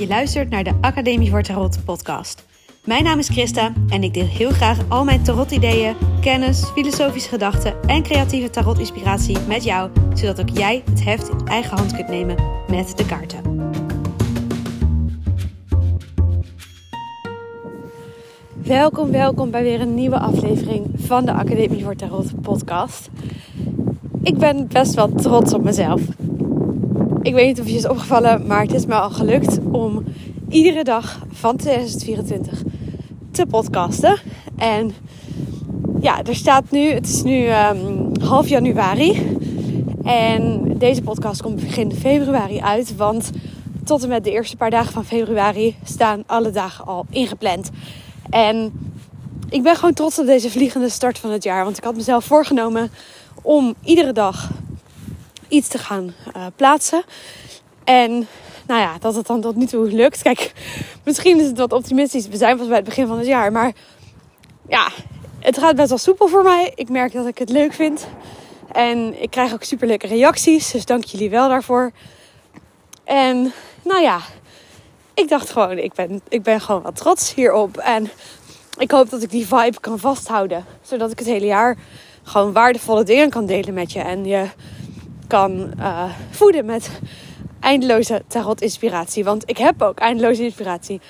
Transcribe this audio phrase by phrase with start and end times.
[0.00, 2.46] Je luistert naar de Academie voor Tarot podcast.
[2.84, 7.82] Mijn naam is Christa en ik deel heel graag al mijn tarot-ideeën, kennis, filosofische gedachten
[7.86, 12.36] en creatieve tarot-inspiratie met jou, zodat ook jij het heft in eigen hand kunt nemen
[12.68, 13.70] met de kaarten.
[18.62, 23.10] Welkom, welkom bij weer een nieuwe aflevering van de Academie voor Tarot podcast.
[24.22, 26.00] Ik ben best wel trots op mezelf.
[27.22, 30.04] Ik weet niet of je is opgevallen, maar het is me al gelukt om
[30.48, 32.62] iedere dag van 2024
[33.30, 34.18] te podcasten.
[34.56, 34.92] En
[36.00, 39.36] ja, er staat nu, het is nu um, half januari.
[40.04, 42.96] En deze podcast komt begin februari uit.
[42.96, 43.30] Want
[43.84, 47.70] tot en met de eerste paar dagen van februari staan alle dagen al ingepland.
[48.30, 48.72] En
[49.48, 51.64] ik ben gewoon trots op deze vliegende start van het jaar.
[51.64, 52.90] Want ik had mezelf voorgenomen
[53.42, 54.50] om iedere dag
[55.50, 57.02] iets te gaan uh, plaatsen.
[57.84, 58.28] En
[58.66, 60.22] nou ja, dat het dan tot nu toe lukt.
[60.22, 60.52] Kijk,
[61.04, 62.28] misschien is het wat optimistisch.
[62.28, 63.52] We zijn pas bij het begin van het jaar.
[63.52, 63.72] Maar
[64.68, 64.88] ja,
[65.40, 66.72] het gaat best wel soepel voor mij.
[66.74, 68.06] Ik merk dat ik het leuk vind.
[68.72, 70.70] En ik krijg ook super leuke reacties.
[70.70, 71.90] Dus dank jullie wel daarvoor.
[73.04, 73.52] En
[73.84, 74.20] nou ja,
[75.14, 77.76] ik dacht gewoon, ik ben, ik ben gewoon wat trots hierop.
[77.76, 78.10] En
[78.78, 80.64] ik hoop dat ik die vibe kan vasthouden.
[80.82, 81.76] Zodat ik het hele jaar
[82.22, 84.00] gewoon waardevolle dingen kan delen met je.
[84.00, 84.46] En je
[85.30, 86.90] kan uh, voeden met
[87.60, 89.24] eindeloze tarot inspiratie.
[89.24, 91.00] Want ik heb ook eindeloze inspiratie.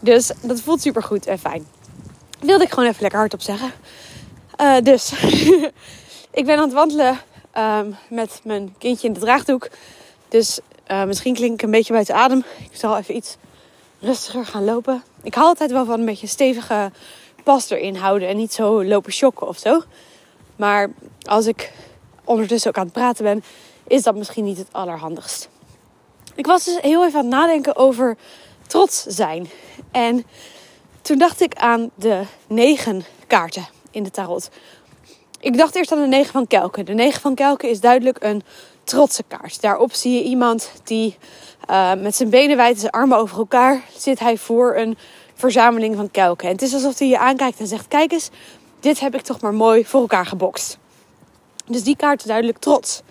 [0.00, 1.66] Dus dat voelt super goed en fijn.
[2.40, 3.72] Wilde ik gewoon even lekker hardop zeggen.
[4.60, 5.12] Uh, dus
[6.40, 7.18] ik ben aan het wandelen
[7.58, 9.68] um, met mijn kindje in de draagdoek.
[10.28, 12.44] Dus uh, misschien klink ik een beetje buiten adem.
[12.70, 13.36] Ik zal even iets
[14.00, 15.02] rustiger gaan lopen.
[15.22, 16.90] Ik hou altijd wel van een beetje stevige
[17.44, 18.28] pas erin houden.
[18.28, 19.82] En niet zo lopen shocken of zo.
[20.56, 20.90] Maar
[21.22, 21.72] als ik
[22.24, 23.44] ondertussen ook aan het praten ben,
[23.86, 25.48] is dat misschien niet het allerhandigst.
[26.34, 28.16] Ik was dus heel even aan het nadenken over
[28.66, 29.50] trots zijn.
[29.90, 30.24] En
[31.02, 34.50] toen dacht ik aan de negen kaarten in de tarot.
[35.40, 36.84] Ik dacht eerst aan de negen van Kelken.
[36.84, 38.42] De negen van Kelken is duidelijk een
[38.84, 39.60] trotse kaart.
[39.60, 41.16] Daarop zie je iemand die
[41.70, 44.96] uh, met zijn benen wijd en zijn armen over elkaar zit hij voor een
[45.34, 46.48] verzameling van kelken.
[46.48, 48.30] En het is alsof hij je aankijkt en zegt: Kijk eens,
[48.80, 50.78] dit heb ik toch maar mooi voor elkaar gebokst.
[51.66, 53.02] Dus die kaart is duidelijk trots.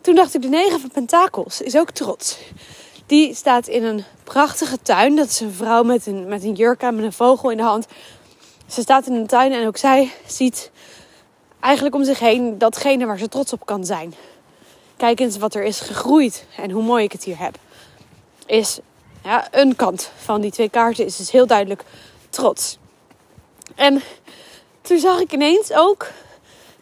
[0.00, 2.38] Toen dacht ik, de negen van pentakels is ook trots.
[3.06, 5.16] Die staat in een prachtige tuin.
[5.16, 7.62] Dat is een vrouw met een, met een jurk aan, met een vogel in de
[7.62, 7.86] hand.
[8.66, 10.70] Ze staat in een tuin en ook zij ziet
[11.60, 14.14] eigenlijk om zich heen datgene waar ze trots op kan zijn.
[14.96, 17.58] Kijk eens wat er is gegroeid en hoe mooi ik het hier heb.
[18.46, 18.78] Is
[19.24, 21.84] ja, een kant van die twee kaarten is dus heel duidelijk
[22.30, 22.78] trots.
[23.74, 24.02] En
[24.80, 26.06] toen zag ik ineens ook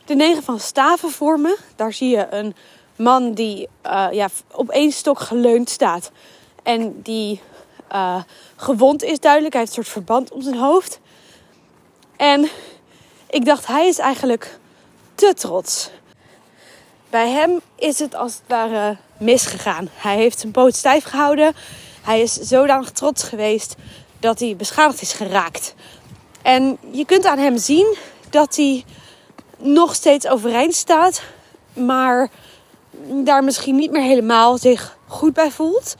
[0.04, 1.58] de negen van staven voor me.
[1.76, 2.54] Daar zie je een
[2.96, 6.10] man die uh, ja, op één stok geleund staat.
[6.62, 7.40] En die
[7.92, 8.22] uh,
[8.56, 9.52] gewond is duidelijk.
[9.52, 11.00] Hij heeft een soort verband om zijn hoofd.
[12.16, 12.48] En
[13.30, 14.58] ik dacht, hij is eigenlijk
[15.14, 15.90] te trots.
[17.10, 19.88] Bij hem is het als het ware misgegaan.
[19.94, 21.54] Hij heeft zijn poot stijf gehouden.
[22.02, 23.74] Hij is zodanig trots geweest
[24.20, 25.74] dat hij beschadigd is geraakt.
[26.42, 27.96] En je kunt aan hem zien
[28.30, 28.84] dat hij
[29.64, 31.22] nog steeds overeind staat,
[31.72, 32.30] maar
[33.06, 35.96] daar misschien niet meer helemaal zich goed bij voelt.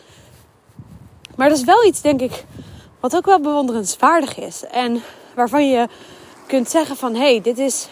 [1.37, 2.45] Maar dat is wel iets, denk ik,
[3.01, 4.65] wat ook wel bewonderenswaardig is.
[4.65, 5.03] En
[5.35, 5.89] waarvan je
[6.47, 7.15] kunt zeggen van...
[7.15, 7.87] hé, hey, dit is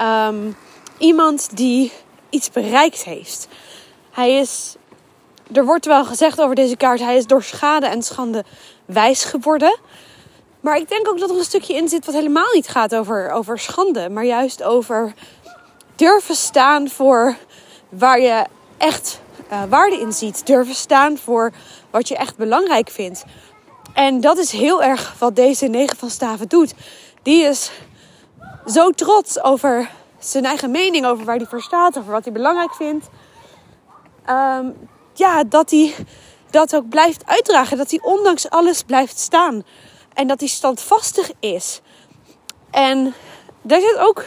[0.00, 0.56] um,
[0.98, 1.92] iemand die
[2.30, 3.48] iets bereikt heeft.
[4.10, 4.74] Hij is...
[5.52, 7.00] Er wordt wel gezegd over deze kaart...
[7.00, 8.44] hij is door schade en schande
[8.84, 9.78] wijs geworden.
[10.60, 12.06] Maar ik denk ook dat er een stukje in zit...
[12.06, 14.08] wat helemaal niet gaat over, over schande...
[14.08, 15.14] maar juist over
[15.96, 17.36] durven staan voor
[17.88, 18.44] waar je
[18.78, 19.20] echt
[19.52, 20.46] uh, waarde in ziet.
[20.46, 21.52] Durven staan voor
[21.90, 23.24] wat je echt belangrijk vindt.
[23.94, 26.74] En dat is heel erg wat deze negen van staven doet.
[27.22, 27.70] Die is
[28.66, 32.74] zo trots over zijn eigen mening, over waar hij voor staat, over wat hij belangrijk
[32.74, 33.08] vindt.
[34.30, 35.94] Um, ja, dat hij
[36.50, 37.76] dat ook blijft uitdragen.
[37.76, 39.64] Dat hij ondanks alles blijft staan.
[40.20, 41.80] En dat hij standvastig is.
[42.70, 43.14] En
[43.62, 44.24] daar zit ook,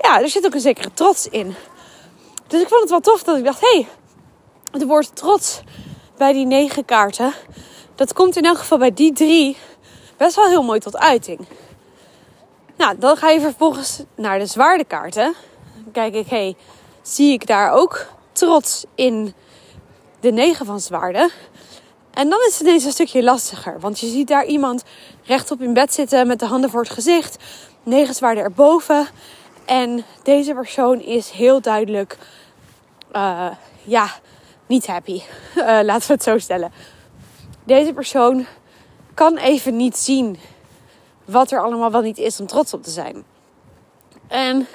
[0.00, 1.54] ja, er zit ook een zekere trots in.
[2.46, 3.88] Dus ik vond het wel tof dat ik dacht: hé, hey,
[4.70, 5.60] het woord trots
[6.16, 7.32] bij die negen kaarten,
[7.94, 9.56] dat komt in elk geval bij die drie
[10.16, 11.46] best wel heel mooi tot uiting.
[12.76, 15.34] Nou, dan ga je vervolgens naar de zwaardekaarten.
[15.82, 16.56] Dan kijk ik, hé, hey,
[17.02, 19.34] zie ik daar ook trots in
[20.20, 21.30] de negen van zwaarden?
[22.18, 23.80] En dan is het ineens een stukje lastiger.
[23.80, 24.84] Want je ziet daar iemand
[25.24, 27.36] rechtop in bed zitten met de handen voor het gezicht.
[27.82, 29.06] Negen zwaarden erboven.
[29.64, 32.18] En deze persoon is heel duidelijk,
[33.12, 33.50] uh,
[33.82, 34.10] ja,
[34.66, 35.20] niet happy.
[35.56, 36.72] Uh, laten we het zo stellen.
[37.64, 38.46] deze persoon
[39.14, 40.38] kan even niet zien
[41.24, 43.24] wat er allemaal wel niet is om trots op te zijn.
[44.28, 44.66] En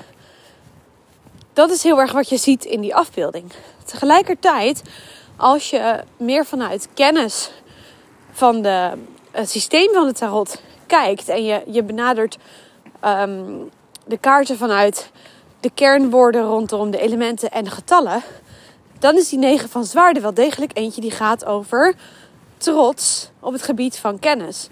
[1.53, 3.51] dat is heel erg wat je ziet in die afbeelding.
[3.85, 4.81] Tegelijkertijd,
[5.37, 7.51] als je meer vanuit kennis
[8.31, 8.91] van de,
[9.31, 12.37] het systeem van het tarot kijkt en je, je benadert
[12.99, 13.51] ehm,
[14.05, 15.11] de kaarten vanuit
[15.59, 18.21] de kernwoorden rondom de elementen en de getallen,
[18.99, 21.95] dan is die 9 van zwaarden wel degelijk eentje die gaat over
[22.57, 24.69] trots op het gebied van kennis.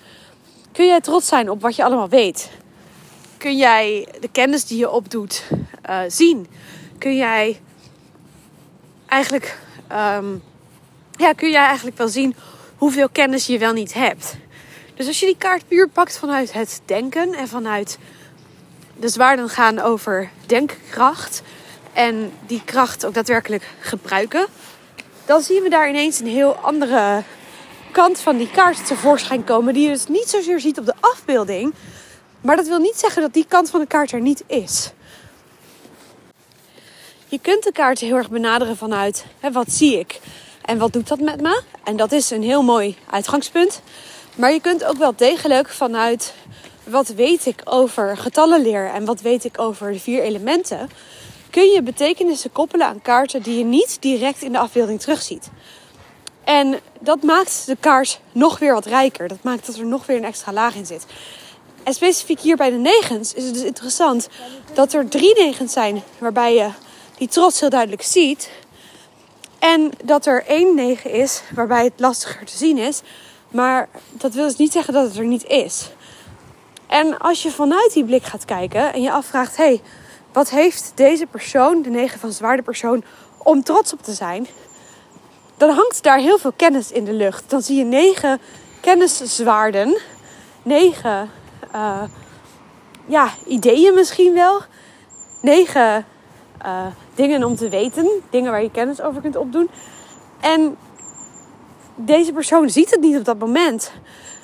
[0.71, 2.51] Kun jij trots zijn op wat je allemaal weet?
[3.37, 5.43] Kun jij de kennis die je opdoet
[5.89, 6.47] uh, zien?
[6.97, 7.61] Kun jij
[9.07, 9.59] eigenlijk,
[9.91, 10.43] um,
[11.21, 12.35] ja, kun jij eigenlijk wel zien
[12.75, 14.35] hoeveel kennis je wel niet hebt?
[14.95, 17.97] Dus als je die kaart puur pakt vanuit het denken en vanuit
[18.97, 21.41] de zwaarden gaan over denkkracht
[21.93, 24.47] en die kracht ook daadwerkelijk gebruiken,
[25.25, 27.23] dan zien we daar ineens een heel andere
[27.91, 31.73] kant van die kaart tevoorschijn komen, die je dus niet zozeer ziet op de afbeelding.
[32.41, 34.91] Maar dat wil niet zeggen dat die kant van de kaart er niet is.
[37.27, 40.19] Je kunt de kaart heel erg benaderen vanuit hè, wat zie ik
[40.65, 41.61] en wat doet dat met me.
[41.83, 43.81] En dat is een heel mooi uitgangspunt.
[44.35, 46.33] Maar je kunt ook wel degelijk vanuit
[46.83, 50.89] wat weet ik over getallenleer en wat weet ik over de vier elementen,
[51.49, 55.49] kun je betekenissen koppelen aan kaarten die je niet direct in de afbeelding terugziet.
[56.43, 59.27] En dat maakt de kaart nog weer wat rijker.
[59.27, 61.05] Dat maakt dat er nog weer een extra laag in zit.
[61.83, 64.27] En specifiek hier bij de negens is het dus interessant
[64.73, 66.69] dat er drie negens zijn waarbij je
[67.17, 68.49] die trots heel duidelijk ziet.
[69.61, 73.01] En dat er één negen is waarbij het lastiger te zien is.
[73.49, 75.91] Maar dat wil dus niet zeggen dat het er niet is.
[76.87, 79.81] En als je vanuit die blik gaat kijken en je afvraagt: hé, hey,
[80.31, 83.03] wat heeft deze persoon, de negen van zwaarde persoon,
[83.37, 84.47] om trots op te zijn?
[85.57, 87.49] Dan hangt daar heel veel kennis in de lucht.
[87.49, 88.41] Dan zie je negen
[88.79, 89.97] kenniszwaarden,
[90.63, 91.29] negen
[91.75, 92.03] uh,
[93.05, 94.61] ja, ideeën misschien wel,
[95.41, 96.05] negen
[96.65, 96.85] uh,
[97.15, 99.69] dingen om te weten, dingen waar je kennis over kunt opdoen.
[100.39, 100.77] En
[101.95, 103.91] deze persoon ziet het niet op dat moment,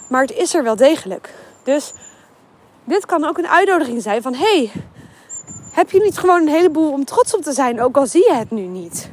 [0.09, 1.33] maar het is er wel degelijk.
[1.63, 1.93] Dus
[2.83, 4.71] dit kan ook een uitnodiging zijn van hey,
[5.71, 8.33] heb je niet gewoon een heleboel om trots op te zijn, ook al zie je
[8.33, 9.09] het nu niet.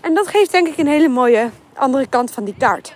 [0.00, 2.94] En dat geeft denk ik een hele mooie andere kant van die kaart.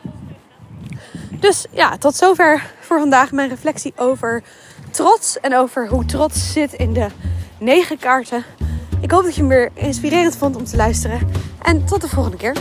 [1.40, 4.42] Dus ja, tot zover voor vandaag mijn reflectie over
[4.90, 7.06] trots en over hoe trots zit in de
[7.58, 8.44] negen kaarten.
[9.02, 11.20] Ik hoop dat je hem weer inspirerend vond om te luisteren.
[11.62, 12.56] En tot de volgende keer.